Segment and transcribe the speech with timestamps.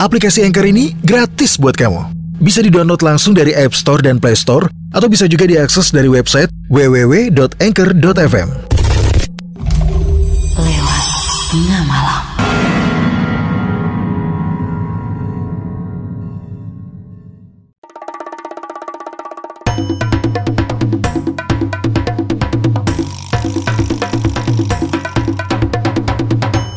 [0.00, 2.16] aplikasi Anchor ini gratis buat kamu.
[2.40, 4.64] Bisa didownload langsung dari App Store dan Play Store
[4.96, 8.48] atau bisa juga diakses dari website www.anchor.fm.
[10.56, 11.04] Lewat
[11.52, 12.16] tengah.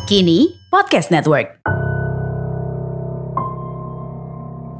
[0.04, 1.63] Kini Podcast Network.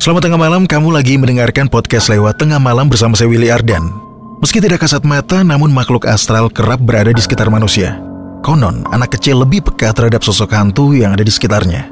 [0.05, 3.89] Selamat tengah malam, kamu lagi mendengarkan podcast lewat tengah malam bersama saya Willy Ardan.
[4.37, 8.05] Meski tidak kasat mata, namun makhluk astral kerap berada di sekitar manusia.
[8.45, 11.89] Konon, anak kecil lebih peka terhadap sosok hantu yang ada di sekitarnya.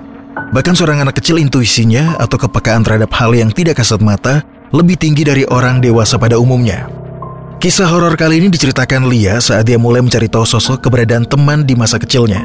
[0.52, 4.44] Bahkan seorang anak kecil intuisinya atau kepekaan terhadap hal yang tidak kasat mata
[4.76, 6.92] lebih tinggi dari orang dewasa pada umumnya.
[7.64, 11.72] Kisah horor kali ini diceritakan Lia saat dia mulai mencari tahu sosok keberadaan teman di
[11.72, 12.44] masa kecilnya.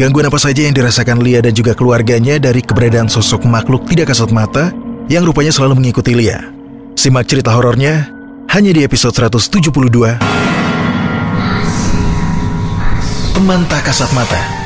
[0.00, 4.32] Gangguan apa saja yang dirasakan Lia dan juga keluarganya dari keberadaan sosok makhluk tidak kasat
[4.32, 4.72] mata
[5.08, 6.40] yang rupanya selalu mengikuti Lia.
[6.96, 8.08] Simak cerita horornya
[8.48, 10.20] hanya di episode 172.
[13.34, 14.63] Teman kasat mata.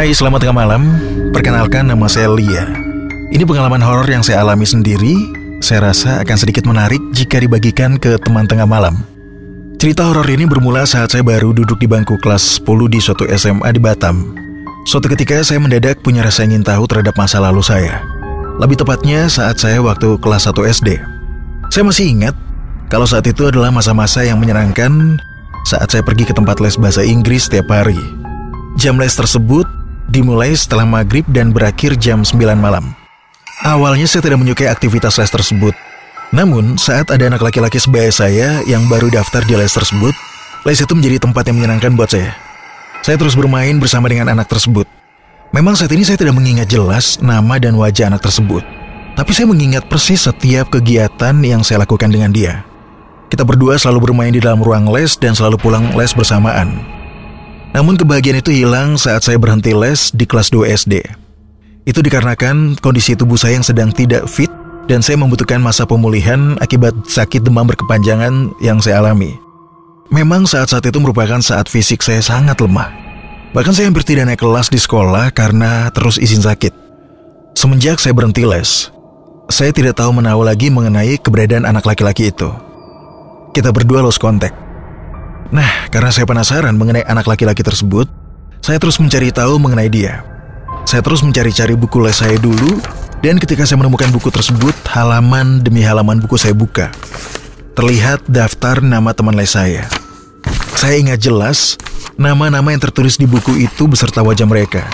[0.00, 0.82] Hai, selamat tengah malam.
[1.28, 2.64] Perkenalkan nama saya Lia.
[3.36, 5.12] Ini pengalaman horor yang saya alami sendiri.
[5.60, 8.96] Saya rasa akan sedikit menarik jika dibagikan ke teman tengah malam.
[9.76, 13.76] Cerita horor ini bermula saat saya baru duduk di bangku kelas 10 di suatu SMA
[13.76, 14.32] di Batam.
[14.88, 18.00] Suatu ketika saya mendadak punya rasa ingin tahu terhadap masa lalu saya.
[18.56, 20.96] Lebih tepatnya saat saya waktu kelas 1 SD.
[21.68, 22.32] Saya masih ingat
[22.88, 25.20] kalau saat itu adalah masa-masa yang menyenangkan
[25.68, 28.00] saat saya pergi ke tempat les bahasa Inggris setiap hari.
[28.80, 29.68] Jam les tersebut
[30.10, 32.92] dimulai setelah maghrib dan berakhir jam 9 malam.
[33.62, 35.72] Awalnya saya tidak menyukai aktivitas les tersebut.
[36.34, 40.14] Namun, saat ada anak laki-laki sebaya saya yang baru daftar di les tersebut,
[40.66, 42.34] les itu menjadi tempat yang menyenangkan buat saya.
[43.06, 44.86] Saya terus bermain bersama dengan anak tersebut.
[45.50, 48.62] Memang saat ini saya tidak mengingat jelas nama dan wajah anak tersebut.
[49.18, 52.62] Tapi saya mengingat persis setiap kegiatan yang saya lakukan dengan dia.
[53.30, 56.99] Kita berdua selalu bermain di dalam ruang les dan selalu pulang les bersamaan.
[57.70, 60.94] Namun kebahagiaan itu hilang saat saya berhenti les di kelas 2 SD.
[61.86, 64.50] Itu dikarenakan kondisi tubuh saya yang sedang tidak fit
[64.90, 69.38] dan saya membutuhkan masa pemulihan akibat sakit demam berkepanjangan yang saya alami.
[70.10, 72.90] Memang saat-saat itu merupakan saat fisik saya sangat lemah.
[73.54, 76.74] Bahkan saya hampir tidak naik kelas di sekolah karena terus izin sakit.
[77.54, 78.90] Semenjak saya berhenti les,
[79.50, 82.50] saya tidak tahu menahu lagi mengenai keberadaan anak laki-laki itu.
[83.50, 84.69] Kita berdua lost contact.
[85.50, 88.06] Nah, karena saya penasaran mengenai anak laki-laki tersebut,
[88.62, 90.22] saya terus mencari tahu mengenai dia.
[90.86, 92.78] Saya terus mencari-cari buku les saya dulu,
[93.18, 96.94] dan ketika saya menemukan buku tersebut, halaman demi halaman buku saya buka.
[97.74, 99.90] Terlihat daftar nama teman les saya.
[100.78, 101.74] Saya ingat jelas
[102.14, 104.86] nama-nama yang tertulis di buku itu beserta wajah mereka.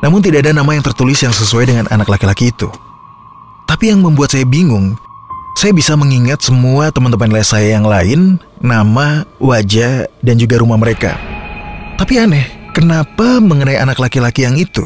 [0.00, 2.72] Namun tidak ada nama yang tertulis yang sesuai dengan anak laki-laki itu.
[3.68, 4.96] Tapi yang membuat saya bingung,
[5.64, 11.16] saya bisa mengingat semua teman-teman les saya yang lain, nama, wajah, dan juga rumah mereka.
[11.96, 14.84] Tapi aneh, kenapa mengenai anak laki-laki yang itu?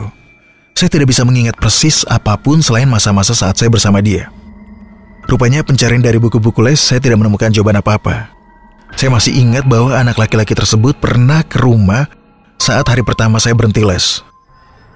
[0.78, 4.30] Saya tidak bisa mengingat persis apa pun selain masa-masa saat saya bersama dia.
[5.26, 8.30] Rupanya pencarian dari buku-buku les saya tidak menemukan jawaban apa-apa.
[8.94, 12.06] Saya masih ingat bahwa anak laki-laki tersebut pernah ke rumah
[12.54, 14.22] saat hari pertama saya berhenti les.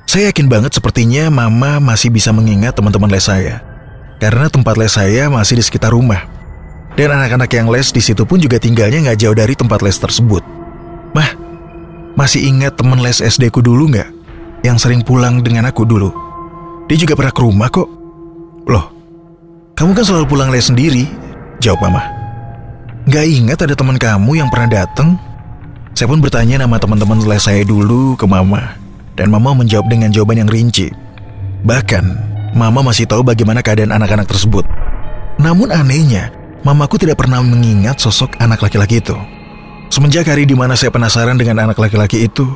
[0.06, 3.71] Saya yakin banget sepertinya mama masih bisa mengingat teman-teman les saya
[4.22, 6.30] karena tempat les saya masih di sekitar rumah.
[6.94, 10.46] Dan anak-anak yang les di situ pun juga tinggalnya nggak jauh dari tempat les tersebut.
[11.10, 11.34] Mah,
[12.14, 14.06] masih ingat teman les SD ku dulu nggak?
[14.62, 16.14] Yang sering pulang dengan aku dulu.
[16.86, 17.90] Dia juga pernah ke rumah kok.
[18.70, 18.94] Loh,
[19.74, 21.02] kamu kan selalu pulang les sendiri?
[21.58, 22.06] Jawab mama.
[23.10, 25.18] Gak ingat ada teman kamu yang pernah datang?
[25.98, 28.78] Saya pun bertanya nama teman-teman les saya dulu ke mama.
[29.18, 30.94] Dan mama menjawab dengan jawaban yang rinci.
[31.66, 34.68] Bahkan, Mama masih tahu bagaimana keadaan anak-anak tersebut.
[35.40, 36.28] Namun anehnya,
[36.60, 39.16] mamaku tidak pernah mengingat sosok anak laki-laki itu.
[39.88, 42.48] Semenjak hari di mana saya penasaran dengan anak laki-laki itu,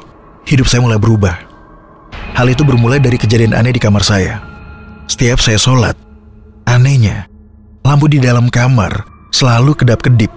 [0.45, 1.37] hidup saya mulai berubah.
[2.37, 4.45] Hal itu bermula dari kejadian aneh di kamar saya.
[5.09, 5.97] Setiap saya sholat,
[6.69, 7.25] anehnya,
[7.81, 10.29] lampu di dalam kamar selalu kedap-kedip.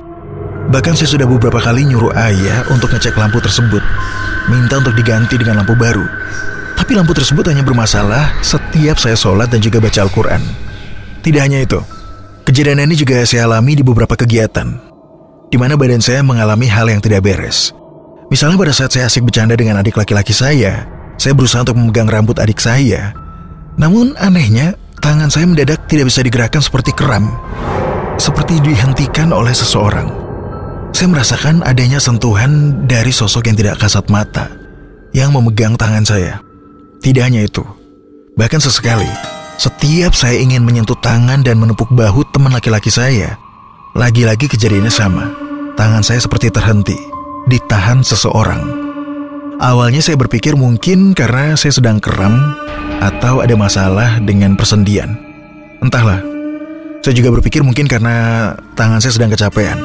[0.70, 3.84] Bahkan saya sudah beberapa kali nyuruh ayah untuk ngecek lampu tersebut,
[4.48, 6.06] minta untuk diganti dengan lampu baru.
[6.90, 10.42] Tapi lampu tersebut hanya bermasalah setiap saya sholat dan juga baca Al-Quran.
[11.22, 11.78] Tidak hanya itu,
[12.50, 14.74] kejadian ini juga saya alami di beberapa kegiatan,
[15.54, 17.78] di mana badan saya mengalami hal yang tidak beres.
[18.34, 20.90] Misalnya pada saat saya asik bercanda dengan adik laki-laki saya,
[21.22, 23.14] saya berusaha untuk memegang rambut adik saya.
[23.78, 27.38] Namun anehnya, tangan saya mendadak tidak bisa digerakkan seperti keram.
[28.18, 30.10] Seperti dihentikan oleh seseorang.
[30.98, 34.50] Saya merasakan adanya sentuhan dari sosok yang tidak kasat mata
[35.14, 36.49] yang memegang tangan saya.
[37.00, 37.64] Tidak hanya itu,
[38.36, 39.08] bahkan sesekali,
[39.56, 43.40] setiap saya ingin menyentuh tangan dan menepuk bahu teman laki-laki saya,
[43.96, 45.32] lagi-lagi kejadiannya sama.
[45.80, 47.00] Tangan saya seperti terhenti,
[47.48, 48.68] ditahan seseorang.
[49.64, 52.36] Awalnya saya berpikir mungkin karena saya sedang kram
[53.00, 55.16] atau ada masalah dengan persendian.
[55.80, 56.20] Entahlah,
[57.00, 59.80] saya juga berpikir mungkin karena tangan saya sedang kecapean.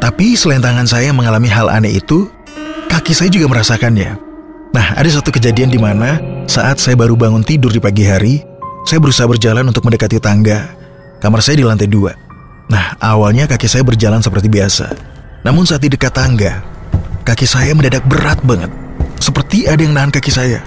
[0.00, 2.24] Tapi selain tangan saya mengalami hal aneh itu,
[2.88, 4.31] kaki saya juga merasakannya.
[4.72, 6.16] Nah, ada satu kejadian di mana
[6.48, 8.40] saat saya baru bangun tidur di pagi hari,
[8.88, 10.72] saya berusaha berjalan untuk mendekati tangga.
[11.20, 12.16] Kamar saya di lantai dua.
[12.72, 14.96] Nah, awalnya kaki saya berjalan seperti biasa.
[15.44, 16.64] Namun saat di dekat tangga,
[17.22, 18.72] kaki saya mendadak berat banget.
[19.20, 20.64] Seperti ada yang nahan kaki saya.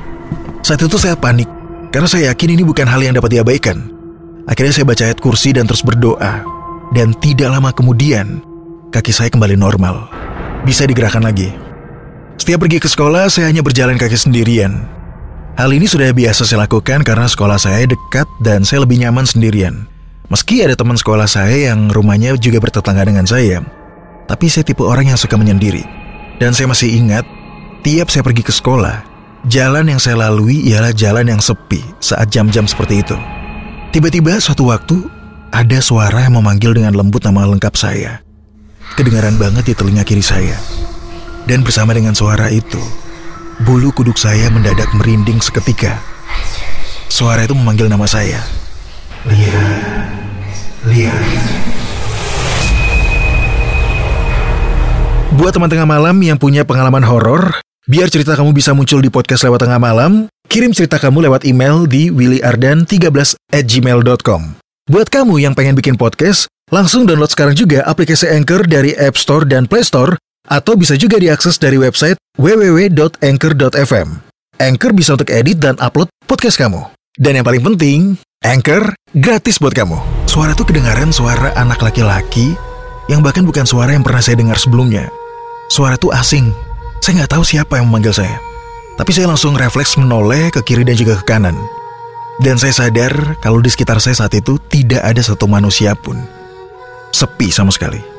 [0.61, 1.49] Saat itu saya panik,
[1.89, 3.89] karena saya yakin ini bukan hal yang dapat diabaikan.
[4.45, 6.45] Akhirnya saya baca ayat kursi dan terus berdoa.
[6.93, 8.45] Dan tidak lama kemudian,
[8.93, 10.05] kaki saya kembali normal.
[10.61, 11.64] Bisa digerakkan lagi.
[12.35, 14.83] Setiap pergi ke sekolah, saya hanya berjalan kaki sendirian.
[15.55, 19.87] Hal ini sudah biasa saya lakukan karena sekolah saya dekat dan saya lebih nyaman sendirian.
[20.27, 23.63] Meski ada teman sekolah saya yang rumahnya juga bertetangga dengan saya,
[24.27, 25.87] tapi saya tipe orang yang suka menyendiri.
[26.35, 27.23] Dan saya masih ingat,
[27.87, 29.05] tiap saya pergi ke sekolah,
[29.47, 33.15] jalan yang saya lalui ialah jalan yang sepi saat jam-jam seperti itu.
[33.95, 35.07] Tiba-tiba suatu waktu,
[35.55, 38.19] ada suara yang memanggil dengan lembut nama lengkap saya.
[38.99, 40.59] Kedengaran banget di telinga kiri saya.
[41.45, 42.81] Dan bersama dengan suara itu,
[43.61, 46.01] bulu kuduk saya mendadak merinding seketika.
[47.09, 48.41] Suara itu memanggil nama saya.
[49.29, 49.61] Lia,
[50.89, 51.15] Lia.
[55.37, 59.45] Buat teman tengah malam yang punya pengalaman horor, biar cerita kamu bisa muncul di podcast
[59.45, 63.09] lewat tengah malam, Kirim cerita kamu lewat email di willyardan13
[63.49, 64.41] at gmail.com.
[64.85, 69.41] Buat kamu yang pengen bikin podcast, langsung download sekarang juga aplikasi Anchor dari App Store
[69.41, 70.13] dan Play Store,
[70.49, 74.07] atau bisa juga diakses dari website www.anchor.fm.
[74.55, 76.79] Anchor bisa untuk edit dan upload podcast kamu.
[77.15, 77.99] Dan yang paling penting,
[78.43, 79.99] Anchor gratis buat kamu.
[80.27, 82.55] Suara itu kedengaran suara anak laki-laki
[83.07, 85.07] yang bahkan bukan suara yang pernah saya dengar sebelumnya.
[85.67, 86.51] Suara itu asing.
[87.03, 88.39] Saya nggak tahu siapa yang memanggil saya.
[88.95, 91.55] Tapi saya langsung refleks menoleh ke kiri dan juga ke kanan.
[92.39, 96.19] Dan saya sadar kalau di sekitar saya saat itu tidak ada satu manusia pun.
[97.11, 98.14] Sepi sama sekali.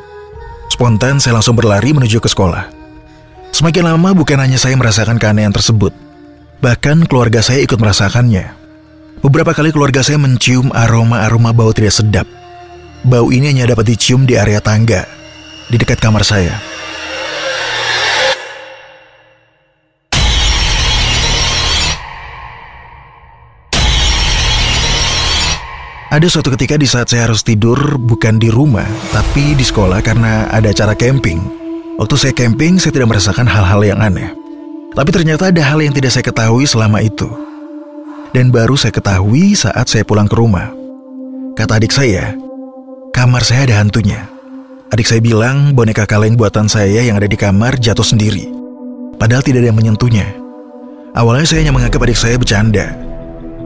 [0.66, 2.68] Spontan saya langsung berlari menuju ke sekolah.
[3.54, 5.94] Semakin lama bukan hanya saya merasakan keanehan tersebut.
[6.60, 8.52] Bahkan keluarga saya ikut merasakannya.
[9.24, 12.28] Beberapa kali keluarga saya mencium aroma-aroma bau tidak sedap.
[13.06, 15.08] Bau ini hanya dapat dicium di area tangga,
[15.70, 16.58] di dekat kamar saya.
[26.16, 30.49] Ada suatu ketika di saat saya harus tidur bukan di rumah, tapi di sekolah karena
[30.49, 31.37] ada acara camping.
[32.00, 34.32] Waktu saya camping, saya tidak merasakan hal-hal yang aneh.
[34.96, 37.28] Tapi ternyata ada hal yang tidak saya ketahui selama itu.
[38.32, 40.73] Dan baru saya ketahui saat saya pulang ke rumah.
[41.52, 42.32] Kata adik saya,
[43.12, 44.25] kamar saya ada hantunya.
[44.96, 48.49] Adik saya bilang boneka kaleng buatan saya yang ada di kamar jatuh sendiri.
[49.20, 50.32] Padahal tidak ada yang menyentuhnya.
[51.12, 52.96] Awalnya saya hanya menganggap adik saya bercanda.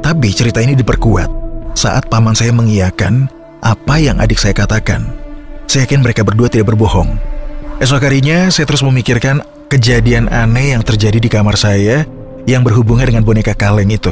[0.03, 1.40] Tapi cerita ini diperkuat
[1.75, 3.29] saat paman saya mengiyakan
[3.61, 5.07] apa yang adik saya katakan.
[5.71, 7.15] Saya yakin mereka berdua tidak berbohong.
[7.81, 12.05] Esok harinya, saya terus memikirkan kejadian aneh yang terjadi di kamar saya
[12.45, 14.11] yang berhubungan dengan boneka kaleng itu.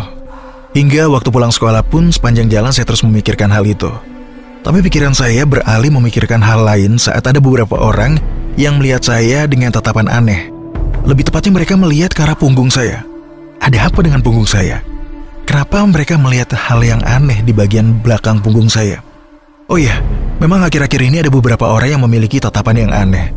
[0.77, 3.91] Hingga waktu pulang sekolah pun sepanjang jalan saya terus memikirkan hal itu.
[4.63, 8.21] Tapi pikiran saya beralih memikirkan hal lain saat ada beberapa orang
[8.55, 10.53] yang melihat saya dengan tatapan aneh.
[11.09, 13.03] Lebih tepatnya mereka melihat ke arah punggung saya.
[13.59, 14.85] Ada apa dengan punggung saya?
[15.49, 19.01] Kenapa mereka melihat hal yang aneh di bagian belakang punggung saya?
[19.65, 19.97] Oh iya,
[20.45, 23.33] memang akhir-akhir ini ada beberapa orang yang memiliki tatapan yang aneh.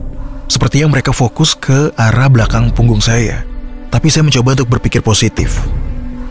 [0.52, 3.48] Seperti yang mereka fokus ke arah belakang punggung saya.
[3.88, 5.56] Tapi saya mencoba untuk berpikir positif.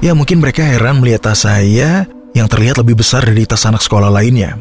[0.05, 2.05] Ya mungkin mereka heran melihat tas saya
[2.37, 4.61] yang terlihat lebih besar dari tas anak sekolah lainnya.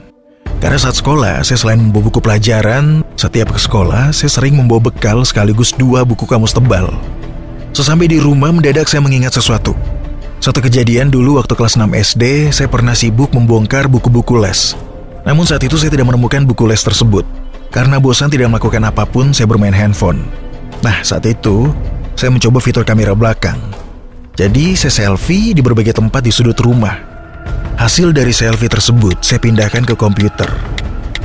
[0.63, 5.27] Karena saat sekolah, saya selain membawa buku pelajaran, setiap ke sekolah, saya sering membawa bekal
[5.27, 6.95] sekaligus dua buku kamus tebal.
[7.75, 9.75] Sesampai di rumah, mendadak saya mengingat sesuatu.
[10.39, 11.83] Satu kejadian dulu waktu kelas 6
[12.15, 14.71] SD, saya pernah sibuk membongkar buku-buku les.
[15.27, 17.27] Namun saat itu saya tidak menemukan buku les tersebut.
[17.75, 20.23] Karena bosan tidak melakukan apa pun, saya bermain handphone.
[20.79, 21.67] Nah, saat itu,
[22.15, 23.59] saya mencoba fitur kamera belakang.
[24.39, 26.95] Jadi, saya selfie di berbagai tempat di sudut rumah.
[27.75, 30.47] Hasil dari selfie tersebut saya pindahkan ke komputer.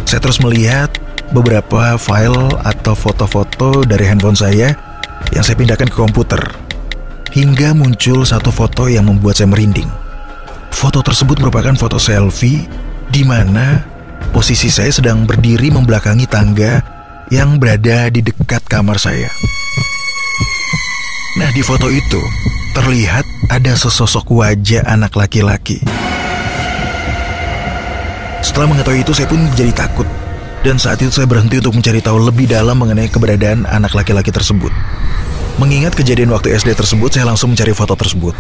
[0.06, 0.90] Saya terus melihat
[1.30, 4.74] beberapa file atau foto-foto dari handphone saya
[5.34, 6.63] yang saya pindahkan ke komputer.
[7.34, 9.90] Hingga muncul satu foto yang membuat saya merinding.
[10.70, 12.62] Foto tersebut merupakan foto selfie
[13.10, 13.82] di mana
[14.30, 16.78] posisi saya sedang berdiri membelakangi tangga
[17.34, 19.26] yang berada di dekat kamar saya.
[21.34, 22.22] Nah, di foto itu
[22.78, 25.82] terlihat ada sesosok wajah anak laki-laki.
[28.46, 30.06] Setelah mengetahui itu saya pun jadi takut
[30.62, 34.70] dan saat itu saya berhenti untuk mencari tahu lebih dalam mengenai keberadaan anak laki-laki tersebut.
[35.54, 38.34] Mengingat kejadian waktu SD tersebut, saya langsung mencari foto tersebut.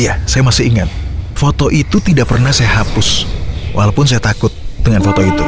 [0.00, 0.88] Ya, saya masih ingat.
[1.36, 3.28] Foto itu tidak pernah saya hapus,
[3.76, 4.48] walaupun saya takut
[4.80, 5.44] dengan foto itu.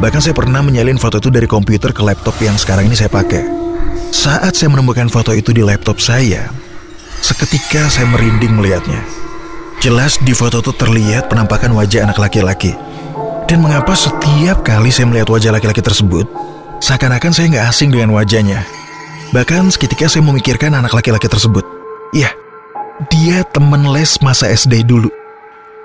[0.00, 3.44] Bahkan saya pernah menyalin foto itu dari komputer ke laptop yang sekarang ini saya pakai.
[4.12, 6.48] Saat saya menemukan foto itu di laptop saya,
[7.20, 9.04] seketika saya merinding melihatnya.
[9.84, 12.72] Jelas di foto itu terlihat penampakan wajah anak laki-laki.
[13.44, 16.24] Dan mengapa setiap kali saya melihat wajah laki-laki tersebut,
[16.80, 18.64] seakan-akan saya nggak asing dengan wajahnya.
[19.34, 21.66] Bahkan seketika saya memikirkan anak laki-laki tersebut.
[22.14, 22.30] Iya,
[23.10, 25.10] dia teman les masa SD dulu.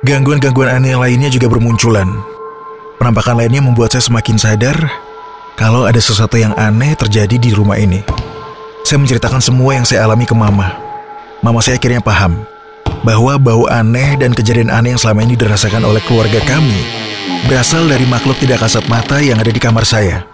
[0.05, 2.09] Gangguan-gangguan aneh lainnya juga bermunculan.
[3.01, 4.77] Penampakan lainnya membuat saya semakin sadar
[5.57, 8.05] kalau ada sesuatu yang aneh terjadi di rumah ini.
[8.85, 10.73] Saya menceritakan semua yang saya alami ke mama.
[11.41, 12.45] Mama saya akhirnya paham
[13.01, 16.85] bahwa bau aneh dan kejadian aneh yang selama ini dirasakan oleh keluarga kami
[17.49, 20.30] berasal dari makhluk tidak kasat mata yang ada di kamar saya.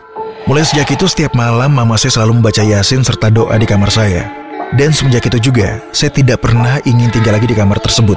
[0.48, 4.32] Mulai sejak itu setiap malam mama saya selalu membaca yasin serta doa di kamar saya.
[4.80, 8.16] Dan semenjak itu juga, saya tidak pernah ingin tinggal lagi di kamar tersebut.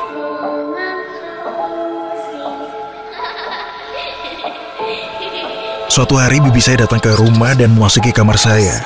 [5.90, 8.78] Suatu hari bibi saya datang ke rumah dan memasuki kamar saya.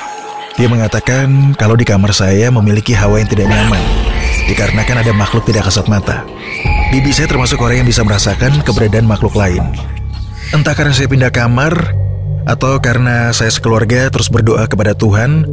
[0.57, 3.81] Dia mengatakan kalau di kamar saya memiliki hawa yang tidak nyaman,
[4.49, 6.25] dikarenakan ada makhluk tidak kasat mata.
[6.89, 9.61] Bibi saya termasuk orang yang bisa merasakan keberadaan makhluk lain.
[10.49, 12.04] Entah karena saya pindah kamar,
[12.45, 15.49] atau karena saya sekeluarga terus berdoa kepada Tuhan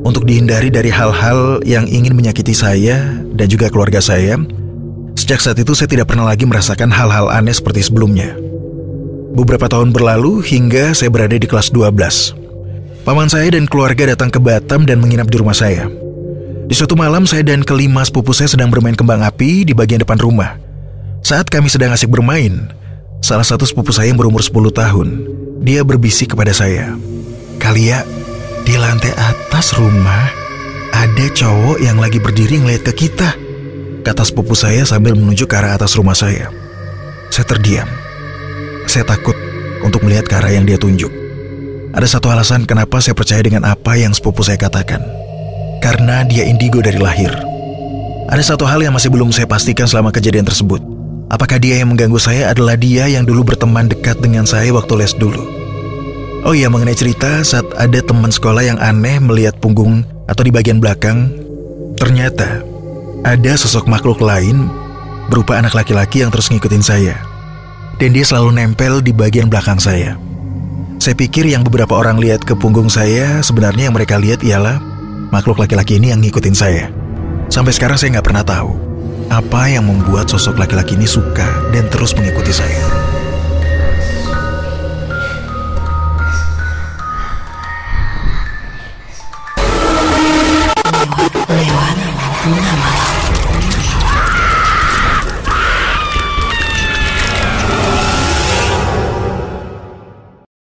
[0.00, 4.40] untuk dihindari dari hal-hal yang ingin menyakiti saya dan juga keluarga saya.
[5.14, 8.32] Sejak saat itu saya tidak pernah lagi merasakan hal-hal aneh seperti sebelumnya.
[9.36, 13.04] Beberapa tahun berlalu hingga saya berada di kelas 12.
[13.04, 15.86] Paman saya dan keluarga datang ke Batam dan menginap di rumah saya.
[16.66, 20.18] Di suatu malam saya dan kelima sepupu saya sedang bermain kembang api di bagian depan
[20.18, 20.56] rumah.
[21.20, 22.70] Saat kami sedang asik bermain,
[23.20, 25.08] salah satu sepupu saya yang berumur 10 tahun,
[25.60, 26.96] dia berbisik kepada saya.
[27.60, 28.02] Kalia,
[28.64, 30.32] di lantai atas rumah
[30.90, 33.36] ada cowok yang lagi berdiri ngeliat ke kita.
[34.00, 36.48] Kata sepupu saya sambil menunjuk ke arah atas rumah saya.
[37.28, 37.88] Saya terdiam.
[38.88, 39.36] Saya takut
[39.84, 41.12] untuk melihat ke arah yang dia tunjuk.
[41.92, 45.04] Ada satu alasan kenapa saya percaya dengan apa yang sepupu saya katakan.
[45.84, 47.32] Karena dia indigo dari lahir.
[48.30, 50.99] Ada satu hal yang masih belum saya pastikan selama kejadian tersebut.
[51.30, 55.14] Apakah dia yang mengganggu saya adalah dia yang dulu berteman dekat dengan saya waktu les
[55.14, 55.46] dulu?
[56.42, 60.82] Oh iya, mengenai cerita saat ada teman sekolah yang aneh melihat punggung atau di bagian
[60.82, 61.30] belakang,
[61.94, 62.66] ternyata
[63.22, 64.66] ada sosok makhluk lain
[65.30, 67.14] berupa anak laki-laki yang terus ngikutin saya
[68.02, 70.18] dan dia selalu nempel di bagian belakang saya.
[70.98, 74.82] Saya pikir yang beberapa orang lihat ke punggung saya, sebenarnya yang mereka lihat ialah
[75.30, 76.90] makhluk laki-laki ini yang ngikutin saya.
[77.46, 78.89] Sampai sekarang saya nggak pernah tahu
[79.30, 83.09] apa yang membuat sosok laki-laki ini suka dan terus mengikuti saya.